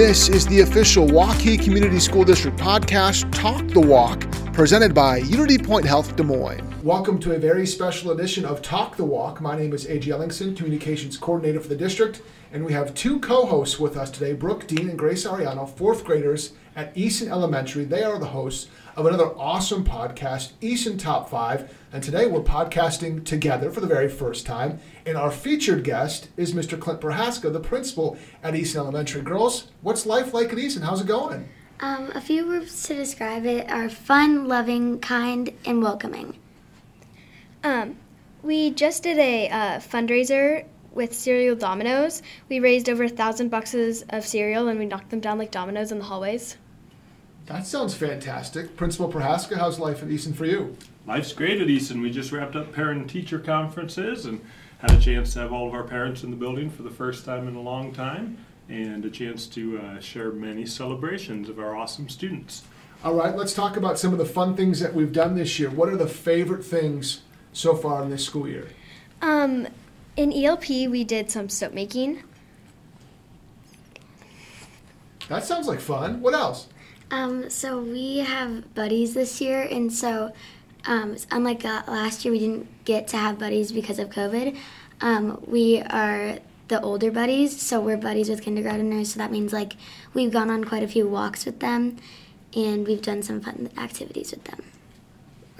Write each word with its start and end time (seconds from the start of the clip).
This 0.00 0.30
is 0.30 0.46
the 0.46 0.60
official 0.62 1.06
Waukee 1.06 1.62
Community 1.62 2.00
School 2.00 2.24
District 2.24 2.56
podcast, 2.56 3.30
Talk 3.32 3.68
the 3.68 3.82
Walk, 3.82 4.22
presented 4.54 4.94
by 4.94 5.18
Unity 5.18 5.58
Point 5.58 5.84
Health 5.84 6.16
Des 6.16 6.22
Moines. 6.22 6.69
Welcome 6.84 7.18
to 7.18 7.34
a 7.34 7.38
very 7.38 7.66
special 7.66 8.10
edition 8.10 8.46
of 8.46 8.62
Talk 8.62 8.96
the 8.96 9.04
Walk. 9.04 9.42
My 9.42 9.54
name 9.54 9.74
is 9.74 9.84
A.J. 9.84 10.12
Ellingson, 10.12 10.56
Communications 10.56 11.18
Coordinator 11.18 11.60
for 11.60 11.68
the 11.68 11.76
district, 11.76 12.22
and 12.54 12.64
we 12.64 12.72
have 12.72 12.94
two 12.94 13.20
co 13.20 13.44
hosts 13.44 13.78
with 13.78 13.98
us 13.98 14.10
today 14.10 14.32
Brooke 14.32 14.66
Dean 14.66 14.88
and 14.88 14.98
Grace 14.98 15.26
Ariano, 15.26 15.68
fourth 15.68 16.06
graders 16.06 16.54
at 16.74 16.96
Easton 16.96 17.28
Elementary. 17.30 17.84
They 17.84 18.02
are 18.02 18.18
the 18.18 18.28
hosts 18.28 18.70
of 18.96 19.04
another 19.04 19.26
awesome 19.36 19.84
podcast, 19.84 20.52
Easton 20.62 20.96
Top 20.96 21.28
5. 21.28 21.70
And 21.92 22.02
today 22.02 22.24
we're 22.24 22.40
podcasting 22.40 23.26
together 23.26 23.70
for 23.70 23.82
the 23.82 23.86
very 23.86 24.08
first 24.08 24.46
time. 24.46 24.80
And 25.04 25.18
our 25.18 25.30
featured 25.30 25.84
guest 25.84 26.30
is 26.38 26.54
Mr. 26.54 26.80
Clint 26.80 27.02
Prohaska, 27.02 27.52
the 27.52 27.60
principal 27.60 28.16
at 28.42 28.54
Easton 28.54 28.80
Elementary. 28.80 29.20
Girls, 29.20 29.66
what's 29.82 30.06
life 30.06 30.32
like 30.32 30.50
at 30.50 30.58
Easton? 30.58 30.84
How's 30.84 31.02
it 31.02 31.06
going? 31.06 31.46
Um, 31.80 32.10
a 32.14 32.22
few 32.22 32.46
words 32.46 32.84
to 32.84 32.94
describe 32.94 33.44
it 33.44 33.70
are 33.70 33.90
fun, 33.90 34.48
loving, 34.48 34.98
kind, 35.00 35.52
and 35.66 35.82
welcoming. 35.82 36.38
Um, 37.62 37.96
we 38.42 38.70
just 38.70 39.02
did 39.02 39.18
a 39.18 39.48
uh, 39.48 39.78
fundraiser 39.78 40.64
with 40.92 41.14
cereal 41.14 41.54
dominoes. 41.54 42.22
We 42.48 42.60
raised 42.60 42.88
over 42.88 43.04
a 43.04 43.08
thousand 43.08 43.50
boxes 43.50 44.04
of 44.08 44.26
cereal 44.26 44.68
and 44.68 44.78
we 44.78 44.86
knocked 44.86 45.10
them 45.10 45.20
down 45.20 45.38
like 45.38 45.50
dominoes 45.50 45.92
in 45.92 45.98
the 45.98 46.04
hallways. 46.04 46.56
That 47.46 47.66
sounds 47.66 47.94
fantastic. 47.94 48.76
Principal 48.76 49.12
Prohaska, 49.12 49.56
how's 49.56 49.78
life 49.78 50.02
at 50.02 50.10
Easton 50.10 50.34
for 50.34 50.46
you? 50.46 50.76
Life's 51.06 51.32
great 51.32 51.60
at 51.60 51.68
Easton. 51.68 52.00
We 52.00 52.10
just 52.10 52.32
wrapped 52.32 52.56
up 52.56 52.72
parent 52.72 53.00
and 53.00 53.10
teacher 53.10 53.38
conferences 53.38 54.26
and 54.26 54.40
had 54.78 54.92
a 54.92 55.00
chance 55.00 55.32
to 55.34 55.40
have 55.40 55.52
all 55.52 55.66
of 55.68 55.74
our 55.74 55.84
parents 55.84 56.22
in 56.22 56.30
the 56.30 56.36
building 56.36 56.70
for 56.70 56.82
the 56.82 56.90
first 56.90 57.24
time 57.24 57.48
in 57.48 57.56
a 57.56 57.60
long 57.60 57.92
time 57.92 58.38
and 58.68 59.04
a 59.04 59.10
chance 59.10 59.46
to 59.48 59.78
uh, 59.78 60.00
share 60.00 60.30
many 60.30 60.64
celebrations 60.64 61.48
of 61.48 61.58
our 61.58 61.76
awesome 61.76 62.08
students. 62.08 62.62
All 63.02 63.14
right, 63.14 63.34
let's 63.34 63.52
talk 63.52 63.76
about 63.76 63.98
some 63.98 64.12
of 64.12 64.18
the 64.18 64.26
fun 64.26 64.54
things 64.54 64.78
that 64.80 64.94
we've 64.94 65.12
done 65.12 65.34
this 65.34 65.58
year. 65.58 65.70
What 65.70 65.88
are 65.88 65.96
the 65.96 66.06
favorite 66.06 66.64
things 66.64 67.22
so 67.52 67.74
far 67.74 68.02
in 68.02 68.10
this 68.10 68.24
school 68.24 68.48
year? 68.48 68.68
Um, 69.22 69.68
in 70.16 70.32
ELP, 70.32 70.68
we 70.68 71.04
did 71.04 71.30
some 71.30 71.48
soap 71.48 71.72
making. 71.72 72.22
That 75.28 75.44
sounds 75.44 75.68
like 75.68 75.80
fun. 75.80 76.20
What 76.20 76.34
else? 76.34 76.66
Um, 77.10 77.50
so 77.50 77.80
we 77.80 78.18
have 78.18 78.74
buddies 78.74 79.14
this 79.14 79.40
year, 79.40 79.62
and 79.62 79.92
so 79.92 80.32
um, 80.86 81.16
unlike 81.30 81.64
uh, 81.64 81.82
last 81.86 82.24
year, 82.24 82.32
we 82.32 82.38
didn't 82.38 82.84
get 82.84 83.08
to 83.08 83.16
have 83.16 83.38
buddies 83.38 83.72
because 83.72 83.98
of 83.98 84.10
COVID. 84.10 84.56
Um, 85.00 85.42
we 85.46 85.80
are 85.82 86.38
the 86.68 86.80
older 86.80 87.10
buddies, 87.10 87.60
so 87.60 87.80
we're 87.80 87.96
buddies 87.96 88.28
with 88.28 88.44
kindergarteners. 88.44 89.06
So 89.06 89.18
that 89.18 89.32
means 89.32 89.52
like 89.52 89.74
we've 90.14 90.32
gone 90.32 90.50
on 90.50 90.64
quite 90.64 90.82
a 90.82 90.88
few 90.88 91.08
walks 91.08 91.44
with 91.44 91.60
them, 91.60 91.96
and 92.54 92.86
we've 92.86 93.02
done 93.02 93.22
some 93.22 93.40
fun 93.40 93.70
activities 93.76 94.30
with 94.30 94.44
them. 94.44 94.62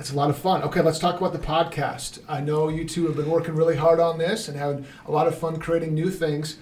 It's 0.00 0.10
a 0.10 0.16
lot 0.16 0.30
of 0.30 0.38
fun. 0.38 0.62
Okay, 0.62 0.80
let's 0.80 0.98
talk 0.98 1.18
about 1.18 1.34
the 1.34 1.38
podcast. 1.38 2.20
I 2.26 2.40
know 2.40 2.70
you 2.70 2.86
two 2.86 3.06
have 3.06 3.16
been 3.16 3.28
working 3.28 3.54
really 3.54 3.76
hard 3.76 4.00
on 4.00 4.16
this 4.16 4.48
and 4.48 4.56
having 4.56 4.86
a 5.04 5.10
lot 5.10 5.26
of 5.26 5.36
fun 5.36 5.58
creating 5.58 5.92
new 5.92 6.10
things. 6.10 6.56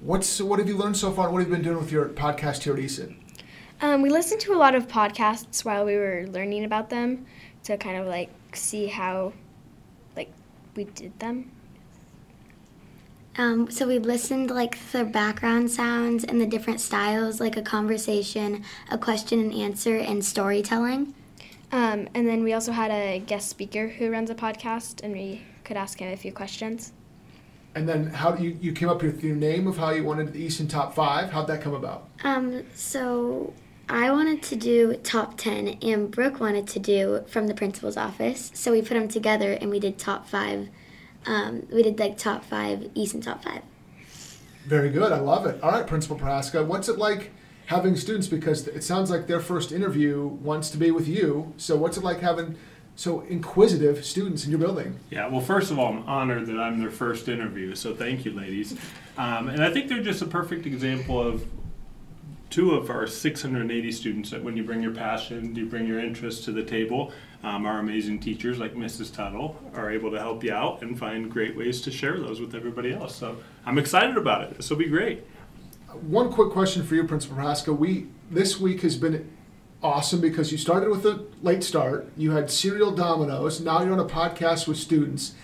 What's 0.00 0.40
what 0.40 0.60
have 0.60 0.68
you 0.68 0.76
learned 0.76 0.96
so 0.96 1.10
far? 1.10 1.28
What 1.28 1.40
have 1.40 1.48
you 1.48 1.56
been 1.56 1.64
doing 1.64 1.78
with 1.78 1.90
your 1.90 2.08
podcast 2.10 2.62
here 2.62 2.74
at 2.74 2.78
Easton? 2.78 3.16
Um, 3.82 4.00
we 4.00 4.10
listened 4.10 4.40
to 4.42 4.52
a 4.52 4.54
lot 4.54 4.76
of 4.76 4.86
podcasts 4.86 5.64
while 5.64 5.84
we 5.84 5.96
were 5.96 6.26
learning 6.28 6.64
about 6.64 6.88
them 6.88 7.26
to 7.64 7.76
kind 7.76 7.96
of 7.96 8.06
like 8.06 8.30
see 8.54 8.86
how 8.86 9.32
like 10.14 10.30
we 10.76 10.84
did 10.84 11.18
them. 11.18 11.50
Um, 13.36 13.72
so 13.72 13.88
we 13.88 13.98
listened 13.98 14.52
like 14.52 14.78
the 14.92 15.04
background 15.04 15.72
sounds 15.72 16.22
and 16.22 16.40
the 16.40 16.46
different 16.46 16.80
styles, 16.80 17.40
like 17.40 17.56
a 17.56 17.62
conversation, 17.62 18.62
a 18.88 18.98
question 18.98 19.40
and 19.40 19.52
answer, 19.52 19.96
and 19.96 20.24
storytelling. 20.24 21.12
Um, 21.74 22.06
and 22.14 22.28
then 22.28 22.44
we 22.44 22.52
also 22.52 22.70
had 22.70 22.92
a 22.92 23.18
guest 23.18 23.48
speaker 23.48 23.88
who 23.88 24.08
runs 24.08 24.30
a 24.30 24.34
podcast, 24.36 25.02
and 25.02 25.12
we 25.12 25.42
could 25.64 25.76
ask 25.76 25.98
him 25.98 26.12
a 26.12 26.16
few 26.16 26.30
questions. 26.30 26.92
And 27.74 27.88
then 27.88 28.06
how 28.06 28.30
do 28.30 28.44
you, 28.44 28.56
you 28.60 28.72
came 28.72 28.88
up 28.88 29.02
with 29.02 29.24
your 29.24 29.34
name 29.34 29.66
of 29.66 29.76
how 29.76 29.90
you 29.90 30.04
wanted 30.04 30.32
the 30.32 30.38
Easton 30.38 30.68
Top 30.68 30.94
5. 30.94 31.32
How'd 31.32 31.48
that 31.48 31.62
come 31.62 31.74
about? 31.74 32.06
Um, 32.22 32.62
so 32.76 33.52
I 33.88 34.12
wanted 34.12 34.40
to 34.44 34.54
do 34.54 34.94
top 35.02 35.36
10, 35.36 35.78
and 35.82 36.12
Brooke 36.12 36.38
wanted 36.38 36.68
to 36.68 36.78
do 36.78 37.24
from 37.26 37.48
the 37.48 37.54
principal's 37.54 37.96
office. 37.96 38.52
So 38.54 38.70
we 38.70 38.80
put 38.80 38.94
them 38.94 39.08
together 39.08 39.54
and 39.54 39.68
we 39.68 39.80
did 39.80 39.98
top 39.98 40.28
five. 40.28 40.68
Um, 41.26 41.66
we 41.72 41.82
did 41.82 41.98
like 41.98 42.16
top 42.16 42.44
five, 42.44 42.88
Easton 42.94 43.20
top 43.20 43.42
five. 43.42 43.62
Very 44.64 44.90
good. 44.90 45.10
I 45.10 45.18
love 45.18 45.44
it. 45.46 45.60
All 45.60 45.72
right, 45.72 45.84
Principal 45.84 46.16
Prohaska, 46.16 46.64
what's 46.64 46.88
it 46.88 46.98
like 46.98 47.32
having 47.66 47.96
students? 47.96 48.26
Because 48.26 48.66
it 48.68 48.82
sounds 48.82 49.10
like 49.10 49.26
their 49.26 49.40
first 49.40 49.72
interview 49.72 50.26
wants 50.26 50.70
to 50.70 50.76
be 50.76 50.90
with 50.90 51.08
you. 51.08 51.52
So 51.56 51.76
what's 51.76 51.96
it 51.96 52.04
like 52.04 52.20
having 52.20 52.56
so 52.96 53.20
inquisitive 53.22 54.04
students 54.04 54.44
in 54.44 54.50
your 54.50 54.60
building? 54.60 54.98
Yeah, 55.10 55.28
well, 55.28 55.40
first 55.40 55.70
of 55.70 55.78
all, 55.78 55.92
I'm 55.92 56.02
honored 56.08 56.46
that 56.46 56.58
I'm 56.58 56.80
their 56.80 56.90
first 56.90 57.28
interview, 57.28 57.74
so 57.74 57.94
thank 57.94 58.24
you, 58.24 58.32
ladies. 58.32 58.76
Um, 59.18 59.48
and 59.48 59.64
I 59.64 59.70
think 59.70 59.88
they're 59.88 60.02
just 60.02 60.22
a 60.22 60.26
perfect 60.26 60.66
example 60.66 61.20
of 61.20 61.44
two 62.50 62.72
of 62.72 62.88
our 62.88 63.06
680 63.06 63.90
students 63.90 64.30
that 64.30 64.42
when 64.42 64.56
you 64.56 64.62
bring 64.62 64.80
your 64.80 64.94
passion, 64.94 65.56
you 65.56 65.66
bring 65.66 65.88
your 65.88 65.98
interest 65.98 66.44
to 66.44 66.52
the 66.52 66.62
table, 66.62 67.12
um, 67.42 67.66
our 67.66 67.80
amazing 67.80 68.20
teachers 68.20 68.60
like 68.60 68.74
Mrs. 68.74 69.12
Tuttle 69.12 69.60
are 69.74 69.90
able 69.90 70.10
to 70.12 70.18
help 70.18 70.44
you 70.44 70.52
out 70.52 70.80
and 70.80 70.96
find 70.96 71.30
great 71.30 71.56
ways 71.56 71.80
to 71.82 71.90
share 71.90 72.18
those 72.18 72.40
with 72.40 72.54
everybody 72.54 72.94
else. 72.94 73.16
So 73.16 73.36
I'm 73.66 73.76
excited 73.76 74.16
about 74.16 74.44
it. 74.44 74.56
This 74.56 74.70
will 74.70 74.76
be 74.76 74.88
great. 74.88 75.24
One 76.02 76.32
quick 76.32 76.50
question 76.50 76.82
for 76.84 76.94
you, 76.94 77.04
Principal 77.04 77.36
Prohaska. 77.36 77.76
We 77.76 78.08
this 78.30 78.58
week 78.58 78.82
has 78.82 78.96
been 78.96 79.30
awesome 79.82 80.20
because 80.20 80.50
you 80.50 80.58
started 80.58 80.90
with 80.90 81.06
a 81.06 81.24
late 81.42 81.62
start. 81.62 82.08
You 82.16 82.32
had 82.32 82.50
cereal 82.50 82.90
dominoes. 82.90 83.60
Now 83.60 83.82
you're 83.82 83.92
on 83.92 84.00
a 84.00 84.04
podcast 84.04 84.66
with 84.66 84.76
students. 84.76 85.34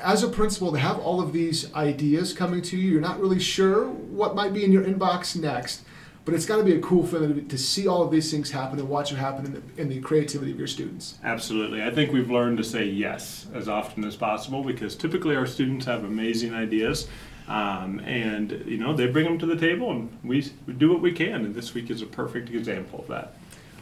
As 0.00 0.22
a 0.22 0.28
principal, 0.28 0.72
to 0.72 0.78
have 0.78 0.98
all 0.98 1.20
of 1.20 1.32
these 1.32 1.72
ideas 1.74 2.32
coming 2.32 2.62
to 2.62 2.76
you, 2.76 2.90
you're 2.90 3.00
not 3.00 3.20
really 3.20 3.38
sure 3.40 3.88
what 3.88 4.34
might 4.34 4.52
be 4.52 4.64
in 4.64 4.72
your 4.72 4.84
inbox 4.84 5.36
next. 5.40 5.82
But 6.24 6.34
it's 6.34 6.44
got 6.44 6.58
to 6.58 6.64
be 6.64 6.74
a 6.74 6.80
cool 6.80 7.06
feeling 7.06 7.48
to 7.48 7.58
see 7.58 7.88
all 7.88 8.02
of 8.02 8.10
these 8.10 8.30
things 8.30 8.50
happen 8.50 8.78
and 8.78 8.88
watch 8.88 9.12
it 9.12 9.16
happen 9.16 9.46
in 9.46 9.52
the, 9.54 9.62
in 9.80 9.88
the 9.88 10.00
creativity 10.00 10.52
of 10.52 10.58
your 10.58 10.66
students. 10.66 11.16
Absolutely. 11.24 11.82
I 11.82 11.90
think 11.90 12.12
we've 12.12 12.30
learned 12.30 12.58
to 12.58 12.64
say 12.64 12.84
yes 12.84 13.46
as 13.54 13.66
often 13.66 14.04
as 14.04 14.14
possible 14.14 14.62
because 14.62 14.94
typically 14.94 15.36
our 15.36 15.46
students 15.46 15.86
have 15.86 16.04
amazing 16.04 16.52
ideas. 16.52 17.08
Um, 17.48 18.00
and 18.00 18.62
you 18.66 18.76
know 18.76 18.94
they 18.94 19.06
bring 19.06 19.24
them 19.24 19.38
to 19.38 19.46
the 19.46 19.56
table 19.56 19.90
and 19.90 20.16
we, 20.22 20.52
do 20.76 20.90
what 20.90 21.00
we 21.00 21.12
can. 21.12 21.46
And 21.46 21.54
this 21.54 21.72
week 21.72 21.90
is 21.90 22.02
a 22.02 22.06
perfect 22.06 22.50
example 22.50 23.00
of 23.00 23.08
that. 23.08 23.34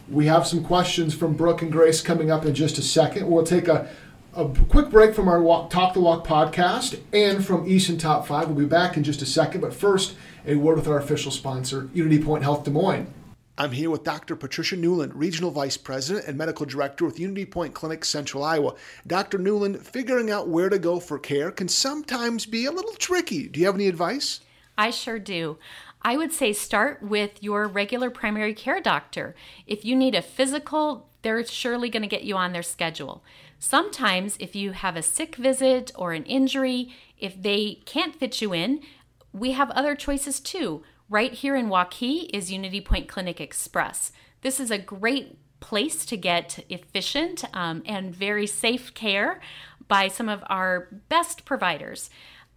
We 0.09 0.27
have 0.27 0.47
some 0.47 0.63
questions 0.63 1.13
from 1.13 1.33
brooke 1.33 1.61
and 1.61 1.71
grace 1.71 1.99
coming 1.99 2.31
up 2.31 2.45
in 2.45 2.55
just 2.55 2.77
a 2.77 2.81
second. 2.81 3.29
We'll 3.29 3.45
take 3.45 3.67
a, 3.67 3.89
a 4.33 4.47
quick 4.69 4.89
break 4.89 5.13
from 5.13 5.27
our 5.27 5.41
walk, 5.41 5.69
talk 5.69 5.93
the 5.93 5.99
walk 5.99 6.25
podcast 6.25 7.01
and 7.11 7.45
from 7.45 7.67
easton 7.67 7.97
top 7.97 8.25
5 8.25 8.47
we'll 8.47 8.57
be 8.57 8.65
back 8.65 8.95
in 8.95 9.03
just 9.03 9.21
a 9.21 9.25
second. 9.25 9.59
But 9.59 9.73
first 9.73 10.15
a 10.45 10.55
word 10.55 10.77
with 10.77 10.87
our 10.87 10.97
official 10.97 11.31
sponsor 11.31 11.89
unity 11.93 12.23
point 12.23 12.43
health 12.43 12.63
des 12.63 12.71
moines 12.71 13.13
I'm 13.59 13.71
here 13.71 13.89
with 13.89 14.03
Dr. 14.03 14.35
Patricia 14.35 14.75
Newland, 14.75 15.15
Regional 15.15 15.49
Vice 15.49 15.77
President 15.77 16.27
and 16.27 16.37
Medical 16.37 16.67
Director 16.67 17.05
with 17.05 17.19
Unity 17.19 17.43
Point 17.43 17.73
Clinic 17.73 18.05
Central 18.05 18.43
Iowa. 18.43 18.75
Dr. 19.07 19.39
Newland, 19.39 19.83
figuring 19.83 20.29
out 20.29 20.47
where 20.47 20.69
to 20.69 20.77
go 20.77 20.99
for 20.99 21.17
care 21.17 21.49
can 21.49 21.67
sometimes 21.67 22.45
be 22.45 22.65
a 22.65 22.71
little 22.71 22.93
tricky. 22.93 23.47
Do 23.47 23.59
you 23.59 23.65
have 23.65 23.73
any 23.73 23.87
advice? 23.87 24.41
I 24.77 24.91
sure 24.91 25.17
do. 25.17 25.57
I 26.03 26.17
would 26.17 26.31
say 26.33 26.53
start 26.53 27.01
with 27.01 27.41
your 27.41 27.67
regular 27.67 28.11
primary 28.11 28.53
care 28.53 28.79
doctor. 28.79 29.33
If 29.65 29.83
you 29.83 29.95
need 29.95 30.13
a 30.13 30.21
physical, 30.21 31.09
they're 31.23 31.43
surely 31.43 31.89
going 31.89 32.03
to 32.03 32.07
get 32.07 32.23
you 32.23 32.35
on 32.35 32.53
their 32.53 32.61
schedule. 32.61 33.23
Sometimes, 33.57 34.37
if 34.39 34.55
you 34.55 34.73
have 34.73 34.95
a 34.95 35.01
sick 35.01 35.35
visit 35.35 35.91
or 35.95 36.13
an 36.13 36.25
injury, 36.25 36.93
if 37.17 37.41
they 37.41 37.79
can't 37.85 38.15
fit 38.15 38.39
you 38.39 38.53
in, 38.53 38.81
we 39.33 39.53
have 39.53 39.71
other 39.71 39.95
choices 39.95 40.39
too. 40.39 40.83
Right 41.09 41.31
here 41.31 41.55
in 41.55 41.69
Waukee 41.69 42.29
is 42.33 42.51
Unity 42.51 42.81
Point 42.81 43.07
Clinic 43.07 43.39
Express. 43.39 44.11
This 44.41 44.59
is 44.59 44.71
a 44.71 44.77
great 44.77 45.37
place 45.61 46.05
to 46.05 46.17
get 46.17 46.65
efficient 46.69 47.45
um, 47.53 47.81
and 47.85 48.13
very 48.13 48.45
safe 48.45 48.93
care 48.93 49.39
by 49.87 50.09
some 50.09 50.27
of 50.27 50.43
our 50.47 50.89
best 51.07 51.45
providers. 51.45 52.09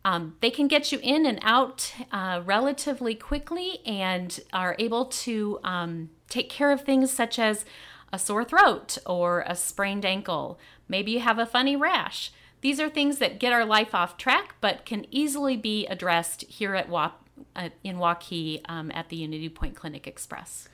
Um, 0.05 0.35
they 0.41 0.51
can 0.51 0.67
get 0.67 0.91
you 0.91 0.99
in 1.01 1.27
and 1.27 1.39
out 1.43 1.95
uh, 2.11 2.43
relatively 2.45 3.15
quickly 3.15 3.79
and 3.87 4.41
are 4.53 4.75
able 4.81 5.05
to 5.05 5.61
um, 5.63 6.11
take 6.29 6.51
care 6.51 6.73
of 6.73 6.81
things 6.81 7.13
such 7.13 7.39
as 7.39 7.65
a 8.13 8.19
sore 8.19 8.45
throat 8.45 8.99
or 9.07 9.45
a 9.47 9.55
sprained 9.55 10.05
ankle. 10.05 10.59
Maybe 10.89 11.13
you 11.13 11.21
have 11.21 11.39
a 11.39 11.47
funny 11.47 11.77
rash. 11.77 12.33
These 12.63 12.81
are 12.81 12.91
things 12.91 13.19
that 13.19 13.39
get 13.39 13.53
our 13.53 13.65
life 13.65 13.95
off 13.95 14.17
track 14.17 14.57
but 14.61 14.85
can 14.85 15.07
easily 15.15 15.57
be 15.57 15.87
addressed 15.87 16.43
here 16.43 16.75
at 16.75 16.89
WAP 16.89 17.20
uh, 17.57 17.71
in 17.85 17.97
Waukee 17.97 18.61
um, 18.69 18.91
at 18.95 19.09
the 19.09 19.17
Unity 19.17 19.49
Point 19.49 19.77
Clinic 19.77 20.07
Express. 20.07 20.69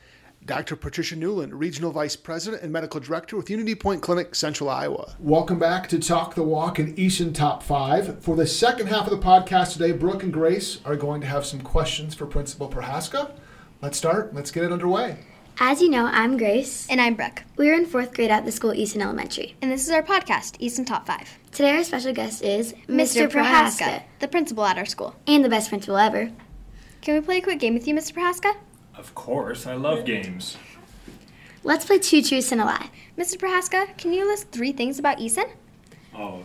Dr. 0.45 0.77
Patricia 0.77 1.17
Newland, 1.17 1.55
Regional 1.59 1.91
Vice 1.91 2.15
President 2.15 2.63
and 2.63 2.73
Medical 2.73 3.01
Director 3.01 3.37
with 3.37 3.51
Unity 3.51 3.75
Point 3.75 4.01
Clinic, 4.03 4.35
Central 4.35 4.71
Iowa. 4.71 5.17
Welcome 5.19 5.59
back 5.59 5.89
to 5.89 5.99
Talk 5.99 6.37
the 6.37 6.43
Walk 6.45 6.79
in 6.79 6.97
Easton 6.99 7.33
Top 7.33 7.63
5. 7.65 8.23
For 8.23 8.37
the 8.37 8.47
second 8.47 8.87
half 8.87 9.09
of 9.09 9.11
the 9.11 9.27
podcast 9.27 9.73
today, 9.73 9.91
Brooke 9.93 10.23
and 10.23 10.33
Grace 10.33 10.79
are 10.85 10.95
going 10.95 11.21
to 11.23 11.27
have 11.27 11.45
some 11.45 11.61
questions 11.63 12.15
for 12.15 12.27
Principal 12.27 12.69
Prohaska. 12.71 13.33
Let's 13.83 13.99
start. 13.99 14.35
Let's 14.35 14.53
get 14.53 14.63
it 14.63 14.73
underway. 14.73 15.19
As 15.59 15.81
you 15.81 15.89
know, 15.89 16.05
I'm 16.05 16.37
Grace. 16.37 16.87
And 16.91 17.01
I'm 17.01 17.15
Brooke. 17.15 17.43
We're 17.57 17.75
in 17.75 17.87
fourth 17.87 18.13
grade 18.15 18.31
at 18.31 18.45
the 18.45 18.53
school 18.53 18.75
Easton 18.75 19.01
Elementary. 19.03 19.57
And 19.63 19.73
this 19.73 19.85
is 19.87 19.91
our 19.91 20.03
podcast, 20.03 20.57
Easton 20.61 20.85
Top 20.85 21.07
5. 21.07 21.39
Today, 21.51 21.71
our 21.71 21.83
special 21.83 22.13
guest 22.13 22.43
is 22.43 22.75
Mr. 22.89 23.27
Prohaska, 23.29 24.03
the 24.21 24.29
principal 24.29 24.65
at 24.67 24.77
our 24.79 24.85
school. 24.85 25.17
and 25.27 25.43
the 25.45 25.49
best 25.49 25.71
principal 25.71 25.97
ever. 25.97 26.31
Can 27.07 27.15
we 27.15 27.21
play 27.21 27.39
a 27.39 27.41
quick 27.41 27.61
game 27.61 27.75
with 27.75 27.87
you, 27.87 27.95
Mr. 27.95 28.15
Prohaska? 28.15 28.57
Of 28.97 29.15
course, 29.15 29.65
I 29.65 29.75
love 29.75 30.05
games. 30.05 30.57
Let's 31.63 31.85
play 31.85 32.01
two 32.01 32.21
truths 32.21 32.51
and 32.51 32.61
a 32.61 32.65
lie. 32.65 32.91
Mr. 33.17 33.37
Prohaska, 33.37 33.97
can 33.97 34.13
you 34.13 34.27
list 34.27 34.51
three 34.51 34.73
things 34.73 34.99
about 34.99 35.21
Easton? 35.21 35.45
Oh, 36.13 36.45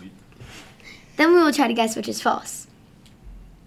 Then 1.18 1.34
we 1.34 1.40
will 1.42 1.52
try 1.52 1.68
to 1.68 1.74
guess 1.74 1.96
which 1.96 2.08
is 2.08 2.22
false. 2.22 2.68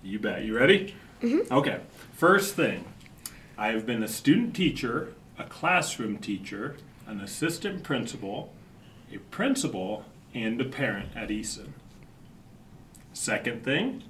you 0.04 0.20
bet. 0.20 0.44
You 0.44 0.56
ready? 0.56 0.94
Mm-hmm. 1.20 1.52
Okay. 1.52 1.80
First 2.12 2.54
thing, 2.54 2.84
I 3.58 3.72
have 3.72 3.86
been 3.86 4.04
a 4.04 4.08
student 4.08 4.54
teacher, 4.54 5.14
a 5.36 5.42
classroom 5.42 6.18
teacher, 6.18 6.76
an 7.08 7.20
assistant 7.20 7.82
principal, 7.82 8.52
a 9.12 9.18
principal, 9.18 10.04
and 10.32 10.60
a 10.60 10.64
parent 10.64 11.08
at 11.16 11.32
Easton. 11.32 11.74
Second 13.12 13.64
thing, 13.64 14.04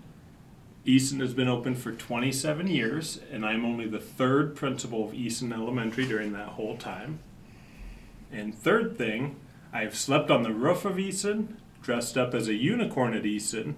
Easton 0.87 1.21
has 1.21 1.33
been 1.33 1.49
open 1.49 1.75
for 1.75 1.93
27 1.93 2.67
years, 2.67 3.19
and 3.33 3.45
I'm 3.45 3.65
only 3.65 3.87
the 3.87 3.99
third 3.99 4.55
principal 4.55 5.05
of 5.05 5.15
Easton 5.15 5.53
Elementary 5.53 6.07
during 6.07 6.33
that 6.35 6.51
whole 6.51 6.77
time. 6.77 7.21
And 8.31 8.55
third 8.55 8.99
thing, 8.99 9.37
I 9.73 9.81
have 9.81 9.97
slept 9.97 10.31
on 10.31 10.43
the 10.43 10.53
roof 10.53 10.85
of 10.85 10.99
Easton, 10.99 11.57
dressed 11.81 12.19
up 12.19 12.35
as 12.35 12.49
a 12.49 12.55
unicorn 12.55 13.15
at 13.15 13.25
Easton, 13.25 13.77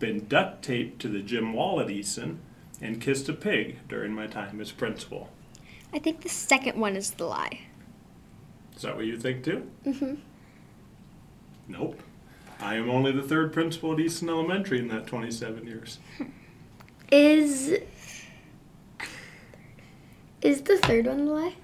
been 0.00 0.26
duct 0.26 0.64
taped 0.64 1.00
to 1.02 1.08
the 1.08 1.20
gym 1.20 1.52
wall 1.52 1.78
at 1.80 1.90
Easton, 1.90 2.40
and 2.80 3.00
kissed 3.00 3.28
a 3.28 3.32
pig 3.32 3.78
during 3.88 4.12
my 4.12 4.26
time 4.26 4.60
as 4.60 4.72
principal. 4.72 5.30
I 5.92 6.00
think 6.00 6.22
the 6.22 6.28
second 6.28 6.80
one 6.80 6.96
is 6.96 7.12
the 7.12 7.26
lie. 7.26 7.60
Is 8.74 8.82
that 8.82 8.96
what 8.96 9.04
you 9.04 9.18
think 9.18 9.44
too? 9.44 9.70
Mm-hmm. 9.84 10.14
Nope. 11.68 12.02
I 12.58 12.74
am 12.74 12.90
only 12.90 13.12
the 13.12 13.22
third 13.22 13.52
principal 13.52 13.92
at 13.92 14.00
Easton 14.00 14.28
Elementary 14.28 14.80
in 14.80 14.88
that 14.88 15.06
27 15.06 15.66
years. 15.66 15.98
Is 17.10 17.78
is 20.42 20.62
the 20.62 20.78
third 20.78 21.06
one 21.06 21.26
the 21.26 21.32
lie? 21.32 21.54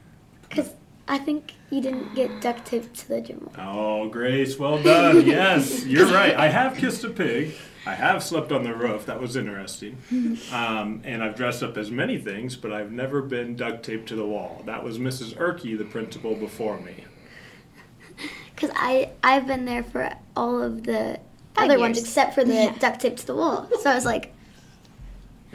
Because 0.48 0.72
I 1.08 1.18
think 1.18 1.52
you 1.70 1.80
didn't 1.80 2.14
get 2.14 2.40
duct 2.40 2.66
taped 2.66 2.94
to 2.94 3.08
the 3.08 3.20
gym. 3.20 3.48
Oh, 3.58 4.08
Grace, 4.08 4.58
well 4.58 4.82
done. 4.82 5.24
Yes, 5.26 5.84
you're 5.86 6.06
right. 6.06 6.34
I 6.34 6.48
have 6.48 6.76
kissed 6.76 7.04
a 7.04 7.10
pig. 7.10 7.54
I 7.86 7.94
have 7.94 8.22
slept 8.24 8.50
on 8.50 8.64
the 8.64 8.74
roof. 8.74 9.06
That 9.06 9.20
was 9.20 9.36
interesting. 9.36 9.96
Um, 10.52 11.02
and 11.04 11.22
I've 11.22 11.36
dressed 11.36 11.62
up 11.62 11.76
as 11.76 11.88
many 11.90 12.18
things, 12.18 12.56
but 12.56 12.72
I've 12.72 12.90
never 12.90 13.22
been 13.22 13.54
duct 13.54 13.84
taped 13.84 14.08
to 14.08 14.16
the 14.16 14.26
wall. 14.26 14.62
That 14.66 14.82
was 14.82 14.98
Mrs. 14.98 15.36
Erkey, 15.36 15.78
the 15.78 15.84
principal 15.84 16.34
before 16.34 16.80
me. 16.80 17.04
Because 18.54 18.70
I 18.74 19.10
I've 19.22 19.46
been 19.46 19.64
there 19.66 19.84
for 19.84 20.10
all 20.34 20.60
of 20.60 20.82
the 20.82 21.20
Five 21.54 21.70
other 21.70 21.78
ones 21.78 21.98
except 21.98 22.34
for 22.34 22.44
the 22.44 22.74
duct 22.80 23.00
tape 23.00 23.16
to 23.18 23.26
the 23.26 23.36
wall. 23.36 23.68
So 23.80 23.90
I 23.90 23.94
was 23.94 24.04
like, 24.04 24.34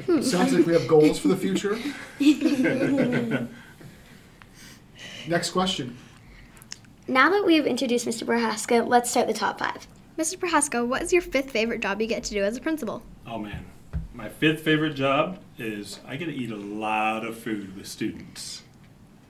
Hmm. 0.05 0.21
Sounds 0.21 0.53
like 0.53 0.65
we 0.65 0.73
have 0.73 0.87
goals 0.87 1.19
for 1.19 1.27
the 1.27 1.37
future. 1.37 1.77
Next 5.27 5.51
question. 5.51 5.97
now 7.07 7.29
that 7.29 7.45
we've 7.45 7.65
introduced 7.65 8.07
Mr. 8.07 8.25
Prohaska, 8.25 8.87
let's 8.87 9.09
start 9.09 9.27
the 9.27 9.33
top 9.33 9.59
five. 9.59 9.85
Mr. 10.17 10.37
Prohaska, 10.37 10.85
what 10.85 11.01
is 11.01 11.13
your 11.13 11.21
fifth 11.21 11.51
favorite 11.51 11.81
job 11.81 12.01
you 12.01 12.07
get 12.07 12.23
to 12.25 12.33
do 12.33 12.43
as 12.43 12.57
a 12.57 12.61
principal? 12.61 13.03
Oh 13.27 13.37
man, 13.37 13.65
my 14.13 14.29
fifth 14.29 14.61
favorite 14.61 14.93
job 14.93 15.39
is 15.57 15.99
I 16.07 16.15
get 16.15 16.25
to 16.25 16.33
eat 16.33 16.51
a 16.51 16.55
lot 16.55 17.25
of 17.25 17.37
food 17.37 17.75
with 17.75 17.87
students. 17.87 18.63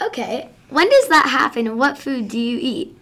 Okay, 0.02 0.50
when 0.70 0.90
does 0.90 1.08
that 1.10 1.28
happen 1.28 1.68
and 1.68 1.78
what 1.78 1.98
food 1.98 2.28
do 2.28 2.40
you 2.40 2.58
eat? 2.60 2.98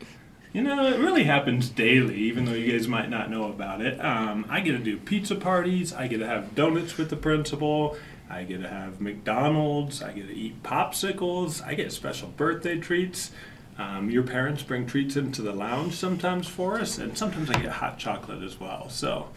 You 0.51 0.63
know, 0.63 0.87
it 0.87 0.99
really 0.99 1.25
happens 1.25 1.69
daily, 1.69 2.15
even 2.15 2.45
though 2.45 2.53
you 2.53 2.71
guys 2.71 2.87
might 2.87 3.09
not 3.09 3.29
know 3.29 3.45
about 3.45 3.81
it. 3.81 4.03
Um, 4.03 4.45
I 4.49 4.61
get 4.61 4.71
to 4.71 4.79
do 4.79 4.97
pizza 4.97 5.35
parties. 5.35 5.93
I 5.93 6.07
get 6.07 6.17
to 6.19 6.27
have 6.27 6.55
donuts 6.55 6.97
with 6.97 7.11
the 7.11 7.15
principal. 7.15 7.95
I 8.29 8.43
get 8.43 8.61
to 8.61 8.67
have 8.67 8.99
McDonald's. 8.99 10.01
I 10.01 10.11
get 10.11 10.27
to 10.27 10.35
eat 10.35 10.63
popsicles. 10.63 11.63
I 11.65 11.75
get 11.75 11.91
special 11.91 12.29
birthday 12.29 12.79
treats. 12.79 13.31
Um, 13.77 14.09
your 14.09 14.23
parents 14.23 14.63
bring 14.63 14.87
treats 14.87 15.15
into 15.15 15.41
the 15.41 15.53
lounge 15.53 15.93
sometimes 15.93 16.47
for 16.47 16.79
us, 16.79 16.97
and 16.97 17.17
sometimes 17.17 17.49
I 17.49 17.61
get 17.61 17.71
hot 17.71 17.97
chocolate 17.97 18.43
as 18.43 18.59
well. 18.59 18.89
So, 18.89 19.29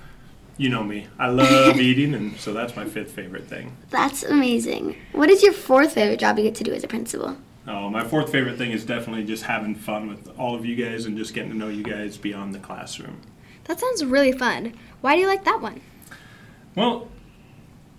you 0.56 0.69
know 0.69 0.82
me. 0.82 1.09
I 1.19 1.29
love 1.29 1.76
eating, 1.81 2.14
and 2.14 2.37
so 2.38 2.53
that's 2.53 2.75
my 2.75 2.87
fifth 2.87 3.12
favorite 3.12 3.47
thing. 3.47 3.76
That's 3.91 4.25
amazing. 4.25 4.97
What 5.12 5.31
is 5.31 5.43
your 5.43 5.53
fourth 5.53 5.93
favorite 5.93 6.19
job 6.20 6.38
you 6.38 6.44
get 6.44 6.55
to 6.56 6.64
do 6.64 6.73
as 6.73 6.82
a 6.82 6.88
principal? 6.88 7.37
Oh, 7.67 7.88
my 7.91 8.03
fourth 8.03 8.32
favorite 8.32 8.59
thing 8.59 8.73
is 8.73 8.85
definitely 8.85 9.25
just 9.25 9.44
having 9.44 9.75
fun 9.75 10.09
with 10.09 10.29
all 10.38 10.55
of 10.55 10.67
you 10.67 10.75
guys 10.75 11.06
and 11.06 11.17
just 11.17 11.32
getting 11.32 11.50
to 11.50 11.56
know 11.56 11.69
you 11.69 11.85
guys 11.85 12.17
beyond 12.17 12.55
the 12.55 12.59
classroom. 12.59 13.20
That 13.64 13.79
sounds 13.79 14.05
really 14.05 14.32
fun. 14.32 14.75
Why 15.00 15.14
do 15.14 15.20
you 15.20 15.29
like 15.29 15.44
that 15.44 15.61
one? 15.61 15.81
Well, 16.75 17.09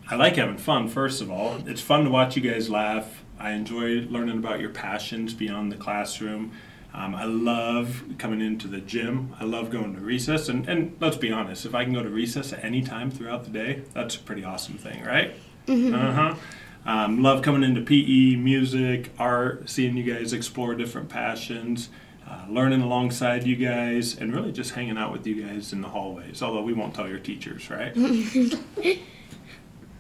I 0.10 0.16
like 0.16 0.36
having 0.36 0.58
fun, 0.58 0.90
first 0.90 1.22
of 1.22 1.32
all. 1.32 1.62
It's 1.66 1.80
fun 1.80 2.04
to 2.04 2.10
watch 2.10 2.36
you 2.36 2.42
guys 2.42 2.70
laugh. 2.70 3.24
I 3.40 3.52
enjoy 3.52 4.02
learning 4.10 4.38
about 4.38 4.60
your 4.60 4.70
passions 4.70 5.34
beyond 5.34 5.72
the 5.72 5.78
classroom. 5.78 6.52
Um, 6.94 7.16
I 7.16 7.24
love 7.24 8.04
coming 8.20 8.42
into 8.42 8.68
the 8.68 8.80
gym. 8.80 9.34
I 9.40 9.46
love 9.46 9.72
going 9.72 9.96
to 9.96 10.02
recess. 10.02 10.50
And, 10.50 10.68
and 10.68 10.96
let's 11.00 11.18
be 11.18 11.32
honest, 11.32 11.66
if 11.66 11.74
I 11.74 11.86
can 11.86 11.94
go 11.94 12.04
to 12.04 12.10
recess 12.10 12.54
at 12.54 12.64
any 12.64 12.82
time 12.84 13.10
throughout 13.10 13.46
the 13.46 13.50
day, 13.50 13.84
that's 13.94 14.16
a 14.16 14.20
pretty 14.20 14.44
awesome 14.44 14.78
thing, 14.78 15.04
right? 15.04 15.34
Uh 15.68 16.12
huh. 16.12 16.36
Um, 16.86 17.24
love 17.24 17.42
coming 17.42 17.64
into 17.64 17.82
PE, 17.82 18.36
music, 18.36 19.12
art, 19.18 19.70
seeing 19.70 19.96
you 19.96 20.04
guys 20.04 20.34
explore 20.34 20.76
different 20.76 21.10
passions, 21.10 21.90
uh, 22.28 22.46
learning 22.50 22.82
alongside 22.82 23.46
you 23.46 23.56
guys, 23.56 24.18
and 24.18 24.34
really 24.34 24.52
just 24.52 24.72
hanging 24.72 24.98
out 24.98 25.12
with 25.12 25.26
you 25.26 25.44
guys 25.44 25.72
in 25.72 25.82
the 25.82 25.90
hallways. 25.90 26.42
Although 26.42 26.64
we 26.64 26.74
won't 26.74 26.94
tell 26.94 27.08
your 27.08 27.20
teachers, 27.20 27.70
right? 27.70 27.96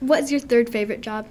What 0.03 0.23
is 0.23 0.31
your 0.31 0.41
third 0.41 0.69
favorite 0.69 0.99
job? 0.99 1.27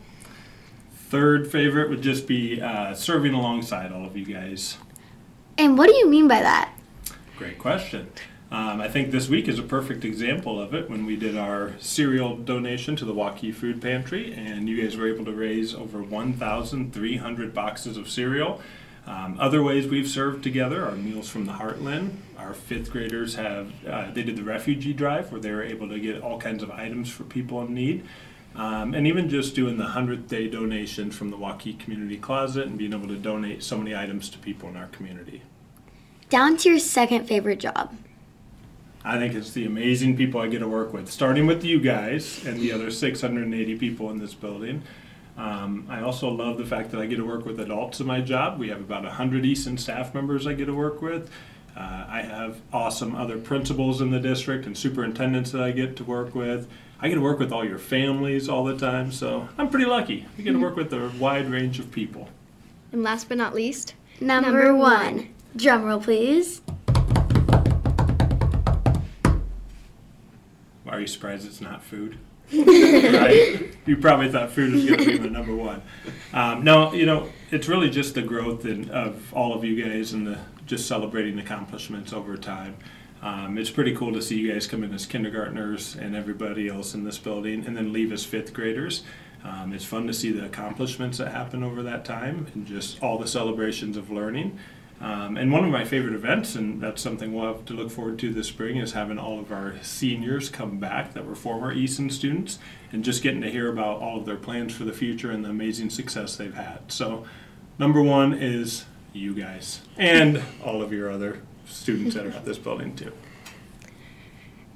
Third 1.11 1.53
favorite 1.53 1.91
would 1.91 2.01
just 2.01 2.27
be 2.27 2.59
uh, 2.63 2.95
serving 2.95 3.35
alongside 3.35 3.93
all 3.93 4.07
of 4.07 4.17
you 4.17 4.25
guys. 4.25 4.79
And 5.59 5.77
what 5.77 5.91
do 5.91 5.95
you 5.95 6.09
mean 6.09 6.27
by 6.27 6.41
that? 6.41 6.73
Great 7.37 7.59
question. 7.59 8.11
Um, 8.53 8.83
I 8.83 8.89
think 8.89 9.13
this 9.13 9.31
week 9.31 9.49
is 9.49 9.59
a 9.59 9.63
perfect 9.63 10.05
example 10.05 10.61
of 10.61 10.75
it 10.75 10.91
when 10.91 11.07
we 11.07 11.17
did 11.17 11.39
our 11.39 11.73
cereal 11.79 12.37
donation 12.37 12.95
to 12.97 13.07
the 13.07 13.15
Waukee 13.15 13.55
Food 13.55 13.81
Pantry, 13.81 14.35
and 14.35 14.69
you 14.69 14.83
guys 14.83 14.95
were 14.95 15.09
able 15.09 15.25
to 15.25 15.33
raise 15.33 15.75
over 15.75 16.03
1,300 16.03 17.55
boxes 17.55 17.97
of 17.97 18.11
cereal. 18.11 18.61
Um, 19.07 19.39
other 19.41 19.63
ways 19.63 19.87
we've 19.87 20.07
served 20.07 20.43
together 20.43 20.85
are 20.87 20.95
Meals 20.95 21.31
from 21.31 21.47
the 21.47 21.53
Heartland. 21.53 22.17
Our 22.37 22.53
fifth 22.53 22.91
graders 22.91 23.37
have, 23.37 23.73
uh, 23.87 24.11
they 24.11 24.23
did 24.23 24.37
the 24.37 24.45
refugee 24.45 24.93
drive 24.93 25.33
where 25.33 25.41
they 25.41 25.51
were 25.51 25.63
able 25.63 25.89
to 25.89 25.99
get 25.99 26.21
all 26.21 26.39
kinds 26.39 26.63
of 26.63 26.71
items 26.71 27.09
for 27.09 27.25
people 27.25 27.63
in 27.63 27.73
need. 27.73 28.05
Um, 28.55 28.93
and 28.93 29.07
even 29.07 29.31
just 29.31 29.55
doing 29.55 29.79
the 29.79 29.87
100th 29.87 30.29
day 30.29 30.47
donation 30.47 31.11
from 31.11 31.31
the 31.31 31.39
Waukee 31.39 31.79
Community 31.79 32.19
Closet 32.19 32.67
and 32.67 32.77
being 32.77 32.93
able 32.93 33.09
to 33.09 33.17
donate 33.17 33.63
so 33.63 33.79
many 33.79 33.97
items 33.97 34.29
to 34.29 34.37
people 34.37 34.69
in 34.69 34.77
our 34.77 34.89
community. 34.89 35.41
Down 36.29 36.59
to 36.59 36.69
your 36.69 36.79
second 36.79 37.25
favorite 37.27 37.59
job. 37.59 37.97
I 39.05 39.19
think 39.19 39.35
it's 39.35 39.51
the 39.51 39.67
amazing 39.67 40.17
people 40.17 40.41
I 40.41 40.47
get 40.49 40.61
to 40.61 40.69
work 40.69 40.93
with, 40.93 41.11
starting 41.11 41.47
with 41.47 41.65
you 41.65 41.81
guys 41.81 42.45
and 42.47 42.61
the 42.61 42.73
other 42.73 42.91
680 42.91 43.79
people 43.79 44.11
in 44.11 44.19
this 44.19 44.35
building. 44.35 44.83
Um, 45.37 45.87
I 45.89 46.03
also 46.03 46.29
love 46.29 46.59
the 46.59 46.67
fact 46.67 46.91
that 46.93 47.01
I 47.01 47.07
get 47.07 47.17
to 47.17 47.27
work 47.27 47.45
with 47.45 47.59
adults 47.59 48.01
in 48.01 48.07
my 48.07 48.21
job. 48.21 48.59
We 48.59 48.69
have 48.69 48.81
about 48.81 49.03
100 49.03 49.45
Easton 49.45 49.77
staff 49.79 50.15
members 50.15 50.47
I 50.47 50.53
get 50.53 50.67
to 50.67 50.75
work 50.75 51.03
with. 51.03 51.31
Uh, 51.77 52.05
I 52.07 52.21
have 52.21 52.61
awesome 52.73 53.15
other 53.17 53.39
principals 53.39 54.03
in 54.03 54.11
the 54.11 54.21
district 54.21 54.67
and 54.67 54.77
superintendents 54.77 55.51
that 55.53 55.63
I 55.63 55.71
get 55.73 55.97
to 55.97 56.05
work 56.05 56.35
with. 56.35 56.69
I 57.01 57.09
get 57.09 57.15
to 57.15 57.23
work 57.23 57.39
with 57.39 57.51
all 57.51 57.65
your 57.65 57.79
families 57.79 58.49
all 58.49 58.63
the 58.63 58.77
time, 58.77 59.11
so 59.11 59.49
I'm 59.59 59.71
pretty 59.71 59.87
lucky. 59.87 60.27
We 60.37 60.45
get 60.45 60.53
to 60.53 60.61
work 60.61 60.77
with 60.77 60.93
a 60.93 61.11
wide 61.19 61.51
range 61.51 61.79
of 61.79 61.91
people. 61.91 62.29
And 62.93 63.03
last 63.03 63.29
but 63.29 63.39
not 63.39 63.55
least, 63.55 63.95
Number, 64.21 64.51
Number 64.51 64.75
one. 64.77 65.17
one. 65.17 65.29
Drum 65.57 65.85
roll, 65.85 66.01
please. 66.01 66.61
Are 70.93 71.01
you 71.01 71.07
surprised 71.07 71.47
it's 71.47 71.63
not 71.63 71.83
food? 71.83 72.19
right? 72.53 73.75
You 73.87 73.97
probably 73.97 74.31
thought 74.31 74.51
food 74.51 74.75
was 74.75 74.85
going 74.85 74.99
to 74.99 75.07
be 75.07 75.19
my 75.19 75.27
number 75.27 75.57
one. 75.57 75.81
Um, 76.35 76.65
no, 76.65 76.93
you 76.93 77.07
know, 77.07 77.31
it's 77.51 77.67
really 77.67 77.89
just 77.89 78.15
the 78.15 78.21
growth 78.21 78.67
in, 78.67 78.91
of 78.91 79.33
all 79.33 79.55
of 79.55 79.65
you 79.65 79.83
guys 79.83 80.13
and 80.13 80.27
the 80.27 80.39
just 80.67 80.87
celebrating 80.87 81.39
accomplishments 81.39 82.13
over 82.13 82.37
time. 82.37 82.77
Um, 83.23 83.57
it's 83.57 83.71
pretty 83.71 83.97
cool 83.97 84.13
to 84.13 84.21
see 84.21 84.39
you 84.39 84.53
guys 84.53 84.67
come 84.67 84.85
in 84.85 84.93
as 84.93 85.07
kindergartners 85.07 85.97
and 85.97 86.15
everybody 86.15 86.69
else 86.69 86.93
in 86.93 87.05
this 87.05 87.19
building, 87.19 87.65
and 87.67 87.75
then 87.75 87.91
leave 87.91 88.13
as 88.13 88.27
fifth 88.27 88.53
graders. 88.53 89.03
Um, 89.45 89.73
it's 89.73 89.85
fun 89.85 90.07
to 90.09 90.13
see 90.13 90.31
the 90.31 90.45
accomplishments 90.45 91.19
that 91.19 91.33
happen 91.33 91.63
over 91.63 91.83
that 91.85 92.05
time 92.05 92.49
and 92.55 92.67
just 92.67 93.03
all 93.03 93.17
the 93.17 93.27
celebrations 93.27 93.97
of 93.97 94.11
learning. 94.11 94.59
Um, 95.03 95.37
and 95.37 95.51
one 95.51 95.65
of 95.65 95.71
my 95.71 95.85
favorite 95.85 96.15
events, 96.15 96.55
and 96.55 96.81
that's 96.81 97.03
something 97.03 97.35
we'll 97.35 97.53
have 97.53 97.65
to 97.65 97.73
look 97.75 97.91
forward 97.91 98.21
to 98.21 98.33
this 98.33 98.47
spring, 98.47 98.77
is 98.77 98.93
having 98.93 99.19
all 99.19 99.41
of 99.41 99.51
our 99.51 99.75
seniors 99.83 100.49
come 100.49 100.79
back 100.79 101.13
that 101.15 101.27
were 101.27 101.35
former 101.35 101.73
Easton 101.73 102.09
students 102.09 102.61
and 102.93 103.03
just 103.03 103.21
getting 103.21 103.41
to 103.41 103.51
hear 103.51 103.69
about 103.69 104.01
all 104.01 104.21
of 104.21 104.27
their 104.27 104.37
plans 104.37 104.73
for 104.73 104.85
the 104.85 104.93
future 104.93 105.33
and 105.33 105.45
the 105.45 105.51
amazing 105.51 105.91
success 105.91 106.37
they've 106.37 106.55
had. 106.55 106.93
So, 106.93 107.27
number 107.81 108.01
one 108.01 108.33
is 108.33 108.85
you 109.13 109.35
guys 109.35 109.81
and 109.99 110.41
all 110.65 110.81
of 110.81 110.93
your 110.93 111.11
other 111.11 111.43
students 111.67 112.15
that 112.15 112.25
are 112.25 112.31
at 112.31 112.45
this 112.45 112.59
building, 112.59 112.95
too. 112.95 113.13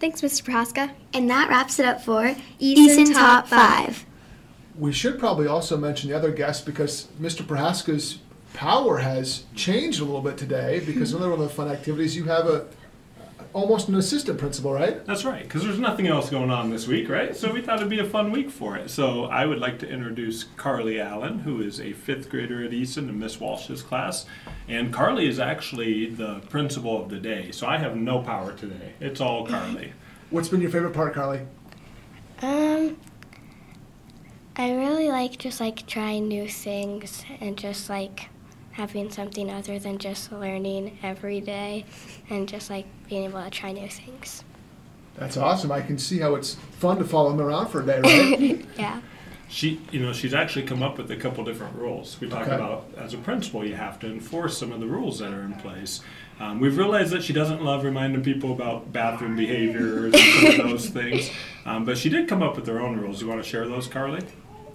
Thanks, 0.01 0.23
Mr. 0.23 0.43
Prohaska. 0.43 0.91
And 1.15 1.31
that 1.31 1.49
wraps 1.49 1.79
it 1.79 1.87
up 1.87 2.01
for 2.01 2.35
Easton 2.59 3.03
Easton 3.03 3.15
Top 3.15 3.49
Top 3.49 3.87
5. 3.87 4.07
We 4.77 4.93
should 4.93 5.21
probably 5.21 5.47
also 5.47 5.77
mention 5.77 6.11
the 6.11 6.17
other 6.17 6.33
guests 6.33 6.65
because 6.65 7.07
Mr. 7.21 7.43
Prohaska's 7.43 8.19
power 8.57 8.97
has 8.97 9.45
changed 9.55 10.01
a 10.01 10.05
little 10.05 10.23
bit 10.23 10.39
today 10.39 10.81
because 10.81 11.13
another 11.13 11.31
one 11.31 11.41
of 11.41 11.49
the 11.49 11.55
fun 11.55 11.69
activities 11.69 12.17
you 12.17 12.25
have 12.25 12.47
a 12.47 12.67
almost 13.53 13.89
an 13.89 13.95
assistant 13.95 14.39
principal, 14.39 14.73
right? 14.73 15.05
That's 15.07 15.25
right, 15.25 15.43
because 15.43 15.63
there's 15.63 15.79
nothing 15.79 16.07
else 16.07 16.29
going 16.29 16.51
on 16.51 16.69
this 16.69 16.87
week, 16.87 17.09
right? 17.09 17.35
So 17.35 17.53
we 17.53 17.63
thought 17.63 17.77
it'd 17.77 17.89
be 17.89 18.01
a 18.01 18.05
fun 18.05 18.31
week 18.31 18.51
for 18.51 18.77
it. 18.77 18.91
So 18.91 19.25
I 19.25 19.47
would 19.47 19.61
like 19.61 19.79
to 19.79 19.89
introduce 19.89 20.45
Carly 20.45 21.01
Allen, 21.01 21.39
who 21.39 21.63
is 21.63 21.81
a 21.81 21.93
fifth 21.95 22.29
grader 22.29 22.65
at 22.65 22.75
Easton 22.75 23.09
in 23.09 23.19
Miss 23.19 23.41
Walsh's 23.41 23.83
class. 23.83 24.27
And 24.69 24.93
Carly 24.93 25.27
is 25.27 25.39
actually 25.39 26.11
the 26.11 26.41
principal 26.51 27.03
of 27.03 27.09
the 27.09 27.19
day, 27.19 27.51
so 27.51 27.67
I 27.67 27.79
have 27.79 27.97
no 27.97 28.21
power 28.21 28.53
today. 28.53 28.93
It's 29.01 29.21
all 29.21 29.47
Carly. 29.47 29.93
What's 30.31 30.49
been 30.49 30.61
your 30.61 30.71
favorite 30.71 30.93
part, 30.93 31.15
Carly? 31.15 31.41
Um, 32.43 32.99
I 34.57 34.75
really 34.75 35.09
like 35.09 35.39
just 35.39 35.61
like 35.61 35.87
trying 35.87 36.29
new 36.29 36.47
things 36.47 37.25
and 37.41 37.57
just 37.57 37.89
like 37.89 38.29
having 38.77 39.11
something 39.11 39.51
other 39.51 39.79
than 39.79 39.97
just 39.97 40.31
learning 40.31 40.99
every 41.03 41.41
day 41.41 41.85
and 42.29 42.47
just 42.47 42.69
like 42.69 42.85
being 43.09 43.25
able 43.25 43.43
to 43.43 43.49
try 43.49 43.73
new 43.73 43.89
things. 43.89 44.45
That's 45.17 45.39
awesome. 45.39 45.73
I 45.73 45.81
can 45.81 45.97
see 45.99 46.19
how 46.19 46.35
it's 46.35 46.57
fun 46.79 46.99
to 46.99 47.05
follow 47.05 47.31
him 47.33 47.41
around 47.41 47.69
for 47.69 47.83
a 47.83 47.87
day, 47.87 48.01
right? 48.01 48.67
Yeah. 48.79 49.01
She, 49.49 49.81
you 49.93 50.01
know, 50.01 50.13
she's 50.13 50.35
actually 50.35 50.67
come 50.67 50.83
up 50.83 50.99
with 50.99 51.11
a 51.11 51.17
couple 51.17 51.43
different 51.45 51.77
rules. 51.77 52.21
We 52.21 52.29
talk 52.29 52.43
Okay. 52.49 52.55
about 52.57 52.89
as 52.99 53.15
a 53.15 53.19
principal, 53.19 53.65
you 53.65 53.77
have 53.77 53.99
to 54.01 54.09
enforce 54.09 54.59
some 54.59 54.73
of 54.73 54.81
the 54.81 54.87
rules 54.87 55.21
that 55.21 55.33
are 55.33 55.43
in 55.43 55.55
place. 55.55 56.01
Um, 56.41 56.61
we've 56.61 56.77
realized 56.77 57.13
that 57.13 57.23
she 57.23 57.33
doesn't 57.33 57.63
love 57.63 57.83
reminding 57.85 58.23
people 58.25 58.53
about 58.53 58.93
bathroom 58.93 59.37
behaviors 59.37 60.13
and 60.15 60.23
some 60.53 60.61
of 60.61 60.69
those 60.71 60.89
things, 60.91 61.31
um, 61.65 61.85
but 61.87 61.97
she 61.97 62.09
did 62.11 62.29
come 62.29 62.43
up 62.43 62.57
with 62.57 62.67
her 62.67 62.79
own 62.81 62.99
rules. 62.99 63.23
You 63.23 63.29
want 63.29 63.43
to 63.43 63.49
share 63.49 63.67
those, 63.69 63.87
Carly? 63.87 64.21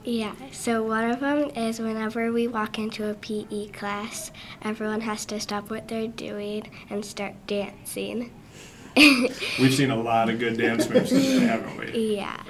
Yeah, 0.03 0.33
so 0.51 0.81
one 0.81 1.11
of 1.11 1.19
them 1.19 1.51
is 1.51 1.79
whenever 1.79 2.31
we 2.31 2.47
walk 2.47 2.79
into 2.79 3.07
a 3.07 3.13
PE 3.13 3.67
class, 3.67 4.31
everyone 4.63 5.01
has 5.01 5.25
to 5.25 5.39
stop 5.39 5.69
what 5.69 5.87
they're 5.87 6.07
doing 6.07 6.71
and 6.89 7.05
start 7.05 7.35
dancing. 7.45 8.31
We've 8.97 9.73
seen 9.73 9.91
a 9.91 9.95
lot 9.95 10.29
of 10.29 10.39
good 10.39 10.57
dance 10.57 10.89
moves 10.89 11.09
today, 11.09 11.41
haven't 11.41 11.77
we? 11.77 12.15
Yeah. 12.17 12.41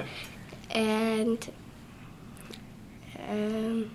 And 0.69 1.51
um, 3.27 3.91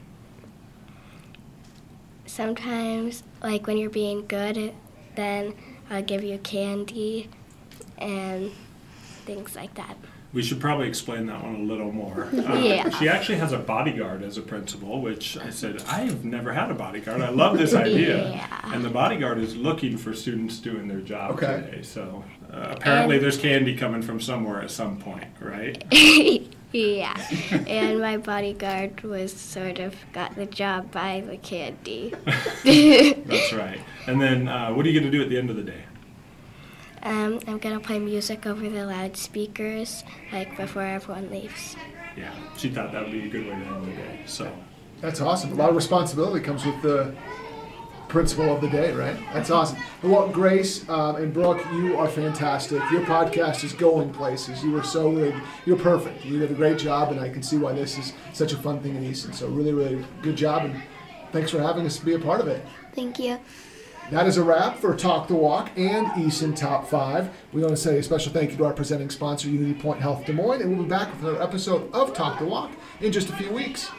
sometimes, 2.27 3.23
like 3.43 3.67
when 3.67 3.79
you're 3.79 3.89
being 3.89 4.27
good, 4.27 4.75
then 5.15 5.55
I'll 5.89 6.03
give 6.03 6.23
you 6.23 6.37
candy 6.39 7.31
and 7.97 8.53
things 9.25 9.57
like 9.57 9.75
that. 9.77 9.97
We 10.37 10.43
should 10.43 10.61
probably 10.61 10.87
explain 10.87 11.25
that 11.29 11.43
one 11.43 11.55
a 11.55 11.59
little 11.61 11.91
more. 11.93 12.25
Uh, 12.27 12.59
Yeah. 12.63 12.91
She 12.91 13.09
actually 13.09 13.39
has 13.39 13.53
a 13.53 13.59
bodyguard 13.59 14.23
as 14.23 14.37
a 14.37 14.43
principal, 14.43 15.01
which 15.01 15.39
I 15.39 15.49
said, 15.49 15.83
I've 15.89 16.27
never 16.27 16.53
had 16.53 16.71
a 16.71 16.75
bodyguard. 16.75 17.23
I 17.23 17.31
love 17.31 17.57
this 17.57 17.73
idea. 17.87 18.33
Yeah. 18.33 18.75
And 18.75 18.85
the 18.85 18.91
bodyguard 18.91 19.39
is 19.39 19.57
looking 19.57 19.97
for 19.97 20.13
students 20.15 20.59
doing 20.59 20.89
their 20.89 21.01
job 21.01 21.37
Okay. 21.37 21.63
today. 21.71 21.83
So 21.83 22.23
uh, 22.53 22.75
apparently 22.77 23.19
there's 23.19 23.39
candy 23.39 23.75
coming 23.75 24.03
from 24.03 24.21
somewhere 24.21 24.61
at 24.61 24.71
some 24.71 24.99
point, 24.99 25.25
right? 25.41 25.83
yeah. 26.73 27.17
And 27.67 27.99
my 28.03 28.19
bodyguard 28.19 29.01
was 29.05 29.33
sort 29.33 29.79
of 29.79 29.95
got 30.13 30.35
the 30.37 30.45
job 30.45 30.91
by 30.93 31.23
the 31.27 31.39
candy. 31.39 32.13
That's 32.65 33.55
right. 33.55 33.81
And 34.07 34.21
then 34.21 34.49
uh, 34.49 34.75
what 34.75 34.85
are 34.85 34.91
you 34.91 35.01
going 35.01 35.11
to 35.11 35.17
do 35.19 35.23
at 35.25 35.31
the 35.31 35.39
end 35.39 35.49
of 35.49 35.57
the 35.57 35.63
day? 35.63 35.85
Um, 37.03 37.41
I'm 37.47 37.59
gonna 37.59 37.81
play 37.81 37.99
music 37.99 38.47
over 38.47 38.69
the 38.69 38.85
loudspeakers, 38.87 40.05
like 40.33 40.57
before 40.57 40.83
everyone 40.83 41.31
leaves. 41.31 41.77
Yeah, 42.17 42.33
she 42.57 42.71
thought 42.71 42.93
that 42.93 43.03
would 43.03 43.13
be 43.13 43.27
a 43.27 43.29
good 43.29 43.45
way 43.47 43.51
to 43.53 43.67
end 43.67 43.87
the 43.87 43.93
day. 43.93 44.21
So 44.27 44.51
That's 45.01 45.21
awesome. 45.21 45.53
A 45.53 45.55
lot 45.55 45.69
of 45.69 45.77
responsibility 45.77 46.43
comes 46.43 46.65
with 46.65 46.81
the 46.81 47.15
principal 48.09 48.55
of 48.55 48.61
the 48.63 48.69
day, 48.69 48.93
right? 48.93 49.17
That's 49.35 49.51
awesome. 49.51 49.79
Well, 50.03 50.29
Grace 50.29 50.89
um, 50.89 51.17
and 51.17 51.35
Brooke, 51.35 51.63
you 51.73 51.97
are 51.99 52.09
fantastic. 52.09 52.81
Your 52.91 53.03
podcast 53.03 53.63
is 53.63 53.73
going 53.75 54.11
places. 54.13 54.65
You 54.65 54.75
are 54.79 54.83
so 54.83 55.11
good. 55.13 55.35
You're 55.67 55.77
perfect. 55.77 56.25
You 56.25 56.39
did 56.39 56.51
a 56.51 56.55
great 56.55 56.79
job, 56.79 57.11
and 57.13 57.21
I 57.21 57.29
can 57.29 57.43
see 57.43 57.59
why 57.59 57.73
this 57.73 57.99
is 57.99 58.15
such 58.33 58.53
a 58.53 58.57
fun 58.57 58.81
thing 58.81 58.95
in 58.97 59.05
Easton. 59.05 59.33
So 59.35 59.49
really, 59.49 59.73
really 59.75 60.05
good 60.23 60.37
job, 60.37 60.65
and 60.65 60.81
thanks 61.33 61.51
for 61.51 61.61
having 61.61 61.85
us 61.85 61.99
be 61.99 62.15
a 62.15 62.19
part 62.19 62.41
of 62.41 62.49
it. 62.49 62.65
Thank 62.95 63.19
you. 63.19 63.39
That 64.11 64.29
is 64.29 64.37
a 64.37 64.45
wrap 64.45 64.79
for 64.79 64.95
Talk 64.95 65.27
the 65.27 65.35
Walk 65.35 65.71
and 65.77 66.07
Easton 66.17 66.55
Top 66.55 66.89
5. 66.89 67.29
We 67.53 67.61
want 67.61 67.73
to 67.73 67.77
say 67.77 67.99
a 67.99 68.03
special 68.05 68.33
thank 68.33 68.53
you 68.53 68.57
to 68.59 68.65
our 68.65 68.73
presenting 68.73 69.11
sponsor, 69.11 69.49
Unity 69.49 69.75
Point 69.75 70.01
Health 70.01 70.25
Des 70.25 70.33
Moines, 70.33 70.63
and 70.63 70.71
we'll 70.71 70.85
be 70.85 70.89
back 70.89 71.11
with 71.11 71.23
another 71.23 71.43
episode 71.43 71.93
of 71.93 72.15
Talk 72.15 72.39
the 72.39 72.45
Walk 72.45 72.71
in 73.01 73.11
just 73.11 73.31
a 73.31 73.33
few 73.33 73.51
weeks. 73.53 73.91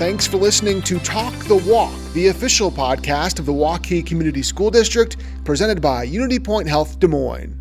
Thanks 0.00 0.26
for 0.26 0.38
listening 0.38 0.80
to 0.84 0.98
Talk 1.00 1.34
the 1.44 1.56
Walk, 1.56 1.92
the 2.14 2.28
official 2.28 2.70
podcast 2.70 3.38
of 3.38 3.44
the 3.44 3.52
Waukee 3.52 4.04
Community 4.06 4.42
School 4.42 4.70
District, 4.70 5.18
presented 5.44 5.82
by 5.82 6.04
Unity 6.04 6.38
Point 6.38 6.66
Health 6.66 6.98
Des 6.98 7.06
Moines. 7.06 7.59